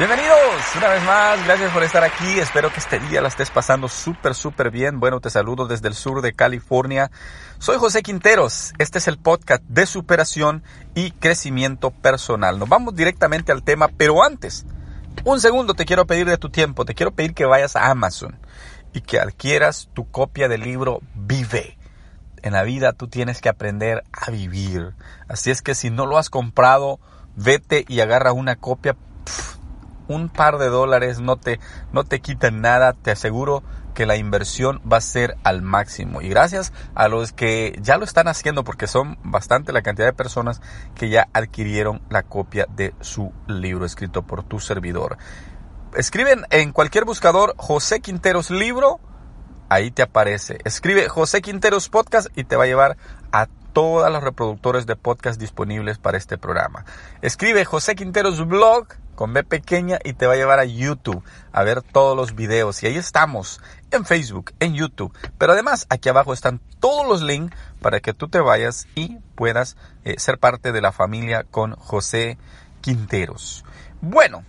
[0.00, 0.40] Bienvenidos
[0.78, 4.34] una vez más, gracias por estar aquí, espero que este día la estés pasando súper,
[4.34, 4.98] súper bien.
[4.98, 7.10] Bueno, te saludo desde el sur de California.
[7.58, 10.62] Soy José Quinteros, este es el podcast de superación
[10.94, 12.58] y crecimiento personal.
[12.58, 14.64] Nos vamos directamente al tema, pero antes,
[15.24, 18.38] un segundo te quiero pedir de tu tiempo, te quiero pedir que vayas a Amazon
[18.94, 21.76] y que adquieras tu copia del libro Vive.
[22.40, 24.94] En la vida tú tienes que aprender a vivir.
[25.28, 27.00] Así es que si no lo has comprado,
[27.36, 28.96] vete y agarra una copia
[30.10, 31.60] un par de dólares no te,
[31.92, 33.62] no te quitan nada, te aseguro
[33.94, 36.20] que la inversión va a ser al máximo.
[36.20, 40.12] Y gracias a los que ya lo están haciendo, porque son bastante la cantidad de
[40.12, 40.60] personas
[40.94, 45.16] que ya adquirieron la copia de su libro escrito por tu servidor.
[45.96, 49.00] Escriben en cualquier buscador José Quinteros libro,
[49.68, 50.58] ahí te aparece.
[50.64, 52.96] Escribe José Quinteros podcast y te va a llevar
[53.32, 56.84] a todos los reproductores de podcast disponibles para este programa.
[57.22, 61.22] Escribe José Quinteros blog con B pequeña y te va a llevar a YouTube
[61.52, 62.82] a ver todos los videos.
[62.82, 65.12] Y ahí estamos, en Facebook, en YouTube.
[65.36, 69.76] Pero además, aquí abajo están todos los links para que tú te vayas y puedas
[70.04, 72.38] eh, ser parte de la familia con José
[72.80, 73.64] Quinteros.
[74.00, 74.44] Bueno,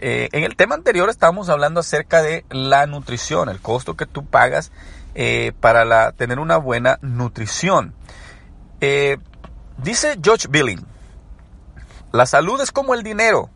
[0.00, 4.24] eh, en el tema anterior estábamos hablando acerca de la nutrición, el costo que tú
[4.24, 4.72] pagas
[5.14, 7.94] eh, para tener una buena nutrición.
[9.78, 10.84] Dice George Billing,
[12.12, 13.50] la salud es como el dinero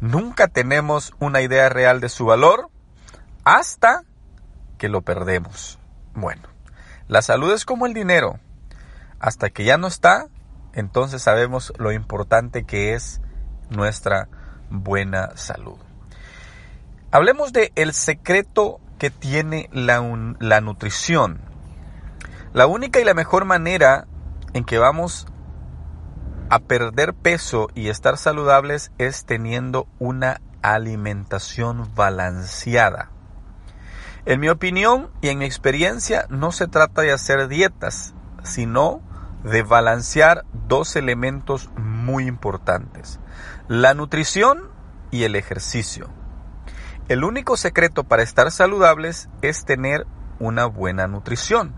[0.00, 2.70] nunca tenemos una idea real de su valor
[3.44, 4.02] hasta
[4.78, 5.78] que lo perdemos.
[6.14, 6.42] Bueno,
[7.06, 8.40] la salud es como el dinero.
[9.18, 10.28] Hasta que ya no está,
[10.72, 13.20] entonces sabemos lo importante que es
[13.68, 14.28] nuestra
[14.70, 15.76] buena salud.
[17.10, 20.00] Hablemos de el secreto que tiene la,
[20.38, 21.40] la nutrición.
[22.54, 24.06] La única y la mejor manera
[24.54, 25.26] en que vamos
[26.48, 33.10] a perder peso y estar saludables es teniendo una alimentación balanceada.
[34.26, 39.00] En mi opinión y en mi experiencia no se trata de hacer dietas, sino
[39.44, 43.20] de balancear dos elementos muy importantes,
[43.68, 44.70] la nutrición
[45.10, 46.08] y el ejercicio.
[47.08, 50.06] El único secreto para estar saludables es tener
[50.38, 51.74] una buena nutrición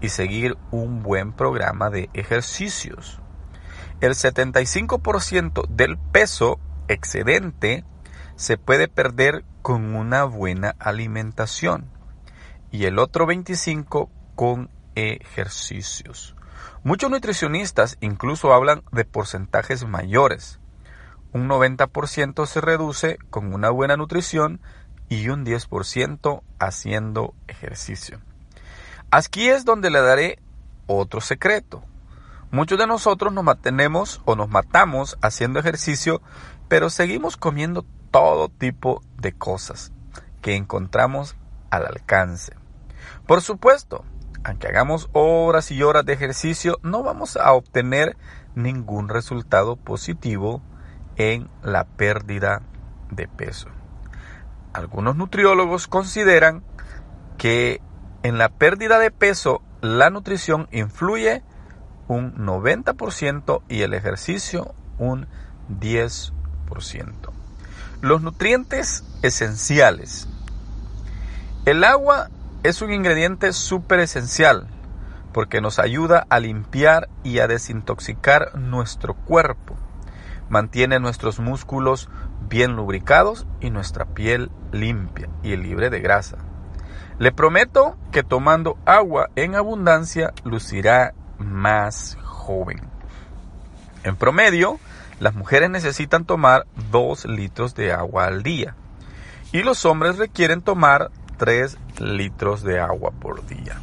[0.00, 3.20] y seguir un buen programa de ejercicios.
[4.00, 7.84] El 75% del peso excedente
[8.36, 11.90] se puede perder con una buena alimentación
[12.70, 16.34] y el otro 25% con ejercicios.
[16.82, 20.60] Muchos nutricionistas incluso hablan de porcentajes mayores.
[21.32, 24.60] Un 90% se reduce con una buena nutrición
[25.08, 28.20] y un 10% haciendo ejercicio.
[29.16, 30.40] Aquí es donde le daré
[30.88, 31.84] otro secreto.
[32.50, 36.20] Muchos de nosotros nos mantenemos o nos matamos haciendo ejercicio,
[36.66, 39.92] pero seguimos comiendo todo tipo de cosas
[40.42, 41.36] que encontramos
[41.70, 42.56] al alcance.
[43.24, 44.04] Por supuesto,
[44.42, 48.16] aunque hagamos horas y horas de ejercicio, no vamos a obtener
[48.56, 50.60] ningún resultado positivo
[51.14, 52.62] en la pérdida
[53.12, 53.68] de peso.
[54.72, 56.64] Algunos nutriólogos consideran
[57.38, 57.80] que
[58.24, 61.42] en la pérdida de peso la nutrición influye
[62.08, 65.28] un 90% y el ejercicio un
[65.68, 66.32] 10%.
[68.00, 70.26] Los nutrientes esenciales.
[71.66, 72.30] El agua
[72.62, 74.68] es un ingrediente súper esencial
[75.34, 79.76] porque nos ayuda a limpiar y a desintoxicar nuestro cuerpo.
[80.48, 82.08] Mantiene nuestros músculos
[82.48, 86.38] bien lubricados y nuestra piel limpia y libre de grasa.
[87.18, 92.80] Le prometo que tomando agua en abundancia lucirá más joven.
[94.02, 94.80] En promedio,
[95.20, 98.74] las mujeres necesitan tomar 2 litros de agua al día
[99.52, 103.80] y los hombres requieren tomar 3 litros de agua por día.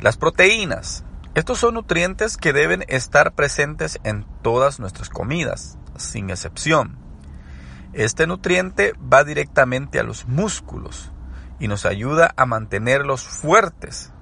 [0.00, 1.04] Las proteínas.
[1.34, 6.96] Estos son nutrientes que deben estar presentes en todas nuestras comidas, sin excepción.
[7.92, 11.10] Este nutriente va directamente a los músculos
[11.64, 14.12] y nos ayuda a mantenerlos fuertes.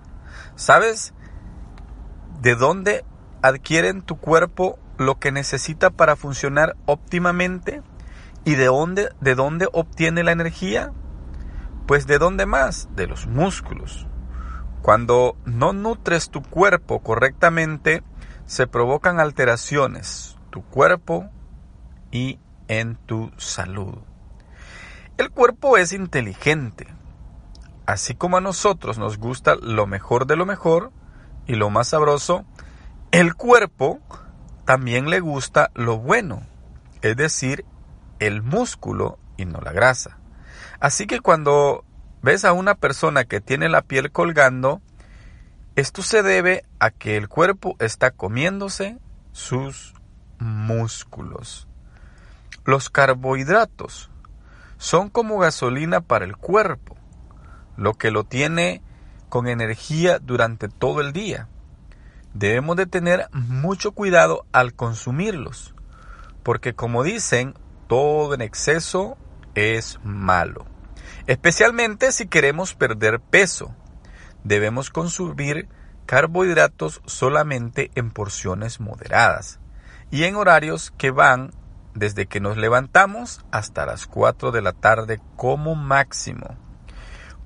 [0.55, 1.15] ¿Sabes?
[2.43, 3.05] de dónde
[3.41, 7.83] adquieren tu cuerpo lo que necesita para funcionar óptimamente
[8.45, 10.93] y de dónde, de dónde obtiene la energía.
[11.87, 12.89] Pues de dónde más?
[12.97, 14.09] De los músculos.
[14.83, 18.03] Cuando no nutres tu cuerpo correctamente,
[18.47, 21.31] se provocan alteraciones, tu cuerpo
[22.11, 23.99] y en tu salud.
[25.17, 26.89] El cuerpo es inteligente.
[27.87, 30.93] Así como a nosotros nos gusta lo mejor de lo mejor,
[31.47, 32.45] y lo más sabroso,
[33.11, 34.01] el cuerpo
[34.65, 36.47] también le gusta lo bueno,
[37.03, 37.65] es decir,
[38.21, 40.19] el músculo y no la grasa.
[40.81, 41.85] Así que cuando
[42.23, 44.81] ves a una persona que tiene la piel colgando,
[45.75, 48.99] esto se debe a que el cuerpo está comiéndose
[49.33, 49.95] sus
[50.39, 51.67] músculos.
[52.65, 54.11] Los carbohidratos
[54.77, 56.97] son como gasolina para el cuerpo,
[57.77, 58.83] lo que lo tiene
[59.29, 61.49] con energía durante todo el día.
[62.35, 65.75] Debemos de tener mucho cuidado al consumirlos,
[66.43, 67.55] porque como dicen,
[67.89, 69.17] todo en exceso
[69.55, 70.67] es malo.
[71.27, 73.75] Especialmente si queremos perder peso,
[74.45, 75.69] debemos consumir
[76.07, 79.61] carbohidratos solamente en porciones moderadas
[80.11, 81.53] y en horarios que van
[81.95, 86.57] desde que nos levantamos hasta las 4 de la tarde como máximo.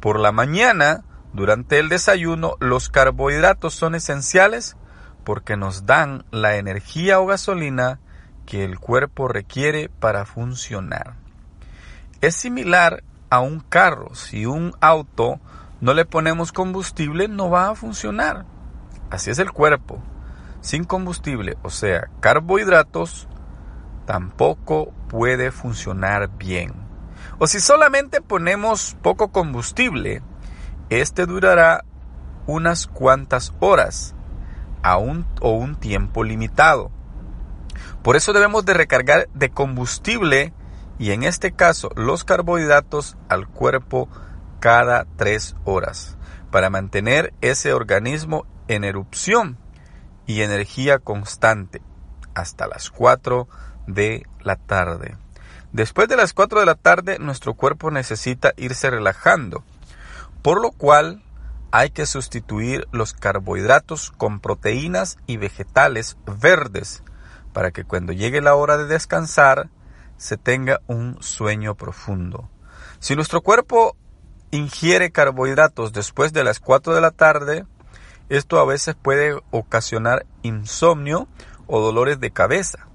[0.00, 4.76] Por la mañana durante el desayuno, los carbohidratos son esenciales
[5.24, 8.00] porque nos dan la energía o gasolina
[8.46, 11.14] que el cuerpo requiere para funcionar.
[12.20, 14.14] Es similar a un carro.
[14.14, 15.40] Si un auto
[15.80, 18.46] no le ponemos combustible, no va a funcionar.
[19.10, 20.00] Así es el cuerpo.
[20.60, 23.28] Sin combustible, o sea, carbohidratos,
[24.06, 26.85] tampoco puede funcionar bien.
[27.38, 30.22] O si solamente ponemos poco combustible,
[30.88, 31.84] este durará
[32.46, 34.14] unas cuantas horas
[34.82, 36.90] a un, o un tiempo limitado.
[38.02, 40.54] Por eso debemos de recargar de combustible
[40.98, 44.08] y en este caso los carbohidratos al cuerpo
[44.60, 46.16] cada tres horas
[46.50, 49.58] para mantener ese organismo en erupción
[50.26, 51.82] y energía constante
[52.34, 53.46] hasta las 4
[53.86, 55.16] de la tarde.
[55.72, 59.64] Después de las 4 de la tarde nuestro cuerpo necesita irse relajando
[60.46, 61.24] por lo cual
[61.72, 67.02] hay que sustituir los carbohidratos con proteínas y vegetales verdes
[67.52, 69.70] para que cuando llegue la hora de descansar
[70.18, 72.48] se tenga un sueño profundo.
[73.00, 73.96] Si nuestro cuerpo
[74.52, 77.66] ingiere carbohidratos después de las 4 de la tarde,
[78.28, 81.26] esto a veces puede ocasionar insomnio
[81.66, 82.86] o dolores de cabeza,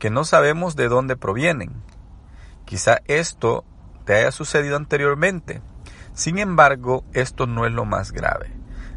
[0.00, 1.72] que no sabemos de dónde provienen.
[2.64, 3.64] Quizá esto
[4.04, 5.62] te haya sucedido anteriormente
[6.14, 8.52] sin embargo, esto no es lo más grave,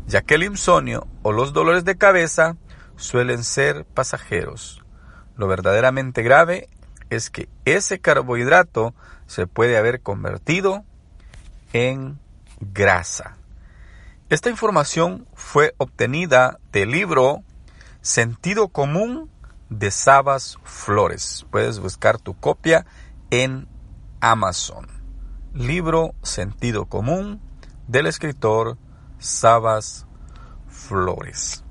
[0.07, 2.57] ya que el insomnio o los dolores de cabeza
[2.95, 4.83] suelen ser pasajeros.
[5.37, 6.67] Lo verdaderamente grave
[7.09, 8.93] es que ese carbohidrato
[9.25, 10.83] se puede haber convertido
[11.71, 12.19] en
[12.59, 13.37] grasa.
[14.29, 17.43] Esta información fue obtenida del libro
[18.01, 19.29] Sentido Común
[19.69, 21.45] de Sabas Flores.
[21.51, 22.85] Puedes buscar tu copia
[23.29, 23.67] en
[24.21, 25.03] Amazon
[25.53, 27.39] libro Sentido Común
[27.87, 28.77] del escritor
[29.19, 30.05] Sabas
[30.67, 31.63] Flores.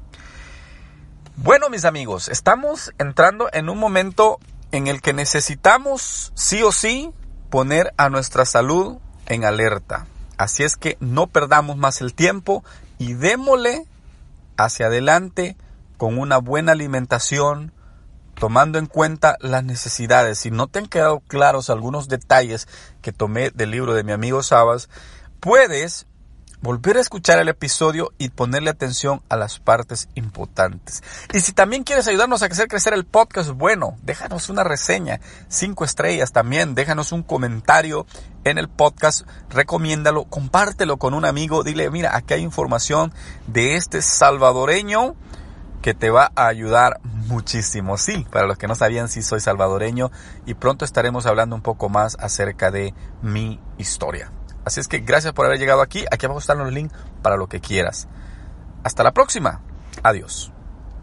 [1.36, 4.38] Bueno, mis amigos, estamos entrando en un momento
[4.70, 7.10] en el que necesitamos sí o sí
[7.50, 10.06] poner a nuestra salud en alerta.
[10.36, 12.62] Así es que no perdamos más el tiempo
[12.98, 13.86] y démosle
[14.56, 15.56] hacia adelante
[15.96, 17.72] con una buena alimentación,
[18.42, 20.36] tomando en cuenta las necesidades.
[20.36, 22.66] Si no te han quedado claros algunos detalles
[23.00, 24.88] que tomé del libro de mi amigo Sabas,
[25.38, 26.08] puedes
[26.60, 31.04] volver a escuchar el episodio y ponerle atención a las partes importantes.
[31.32, 35.84] Y si también quieres ayudarnos a hacer crecer el podcast, bueno, déjanos una reseña, cinco
[35.84, 38.06] estrellas también, déjanos un comentario
[38.42, 43.12] en el podcast, recomiéndalo, compártelo con un amigo, dile, mira, aquí hay información
[43.46, 45.14] de este salvadoreño
[45.80, 47.96] que te va a ayudar muchísimo.
[47.98, 50.10] Sí, para los que no sabían, sí soy salvadoreño
[50.46, 54.30] y pronto estaremos hablando un poco más acerca de mi historia.
[54.64, 56.04] Así es que gracias por haber llegado aquí.
[56.10, 58.08] Aquí abajo están los links para lo que quieras.
[58.84, 59.60] Hasta la próxima.
[60.02, 60.52] Adiós.